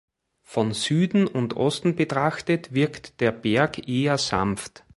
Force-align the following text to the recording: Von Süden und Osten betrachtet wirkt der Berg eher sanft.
Von 0.41 0.73
Süden 0.73 1.27
und 1.27 1.55
Osten 1.55 1.95
betrachtet 1.95 2.73
wirkt 2.73 3.19
der 3.21 3.31
Berg 3.31 3.87
eher 3.87 4.17
sanft. 4.17 4.83